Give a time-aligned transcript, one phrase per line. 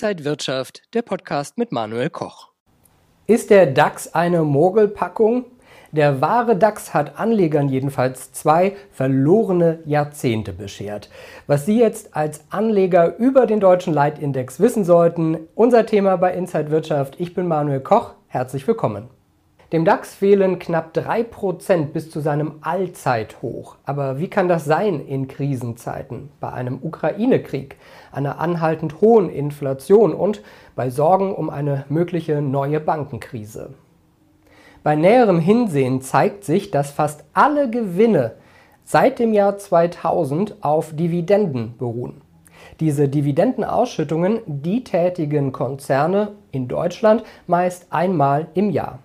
[0.00, 2.50] Inside Wirtschaft, der Podcast mit Manuel Koch.
[3.26, 5.46] Ist der DAX eine Mogelpackung?
[5.90, 11.10] Der wahre DAX hat Anlegern jedenfalls zwei verlorene Jahrzehnte beschert.
[11.48, 16.70] Was Sie jetzt als Anleger über den deutschen Leitindex wissen sollten, unser Thema bei Inside
[16.70, 17.18] Wirtschaft.
[17.18, 18.14] Ich bin Manuel Koch.
[18.28, 19.17] Herzlich willkommen.
[19.70, 23.76] Dem DAX fehlen knapp 3% bis zu seinem Allzeithoch.
[23.84, 27.76] Aber wie kann das sein in Krisenzeiten, bei einem Ukraine-Krieg,
[28.10, 30.42] einer anhaltend hohen Inflation und
[30.74, 33.74] bei Sorgen um eine mögliche neue Bankenkrise?
[34.82, 38.36] Bei näherem Hinsehen zeigt sich, dass fast alle Gewinne
[38.84, 42.22] seit dem Jahr 2000 auf Dividenden beruhen.
[42.80, 49.00] Diese Dividendenausschüttungen, die tätigen Konzerne in Deutschland meist einmal im Jahr.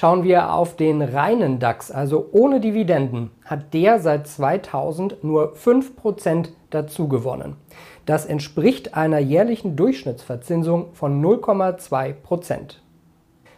[0.00, 6.48] Schauen wir auf den reinen DAX, also ohne Dividenden, hat der seit 2000 nur 5%
[6.70, 7.56] dazu gewonnen.
[8.06, 12.76] Das entspricht einer jährlichen Durchschnittsverzinsung von 0,2%.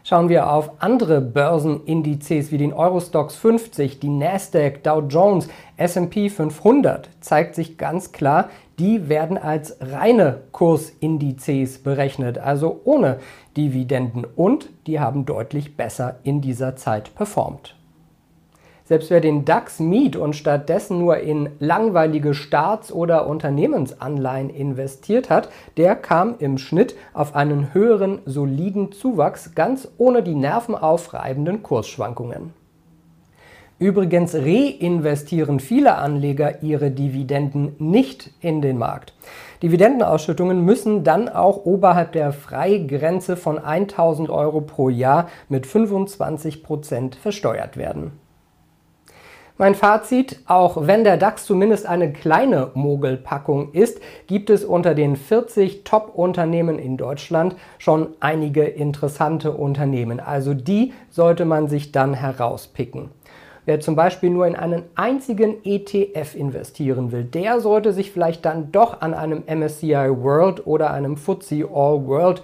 [0.04, 7.08] Schauen wir auf andere Börsenindizes wie den Eurostox 50, die Nasdaq, Dow Jones, S&P 500,
[7.20, 13.20] zeigt sich ganz klar, die werden als reine Kursindizes berechnet, also ohne
[13.56, 17.76] Dividenden und die haben deutlich besser in dieser Zeit performt.
[18.92, 25.48] Selbst wer den DAX miet und stattdessen nur in langweilige Staats- oder Unternehmensanleihen investiert hat,
[25.78, 32.52] der kam im Schnitt auf einen höheren, soliden Zuwachs, ganz ohne die nervenaufreibenden Kursschwankungen.
[33.78, 39.14] Übrigens reinvestieren viele Anleger ihre Dividenden nicht in den Markt.
[39.62, 47.14] Dividendenausschüttungen müssen dann auch oberhalb der Freigrenze von 1000 Euro pro Jahr mit 25 Prozent
[47.14, 48.20] versteuert werden.
[49.62, 55.14] Mein Fazit, auch wenn der DAX zumindest eine kleine Mogelpackung ist, gibt es unter den
[55.14, 60.18] 40 Top-Unternehmen in Deutschland schon einige interessante Unternehmen.
[60.18, 63.10] Also die sollte man sich dann herauspicken.
[63.64, 68.72] Wer zum Beispiel nur in einen einzigen ETF investieren will, der sollte sich vielleicht dann
[68.72, 72.42] doch an einem MSCI World oder einem FTSE All World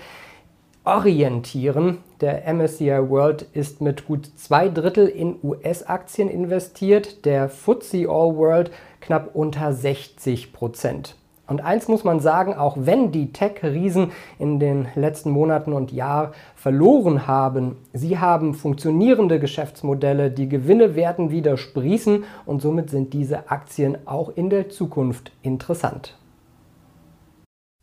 [0.89, 1.99] orientieren.
[2.23, 8.71] Der MSCI World ist mit gut zwei Drittel in US-Aktien investiert, der FTSE All World
[9.03, 11.15] knapp unter 60 Prozent.
[11.47, 16.33] Und eins muss man sagen, auch wenn die Tech-Riesen in den letzten Monaten und Jahren
[16.57, 23.51] verloren haben, sie haben funktionierende Geschäftsmodelle, die Gewinne werden wieder sprießen und somit sind diese
[23.51, 26.17] Aktien auch in der Zukunft interessant.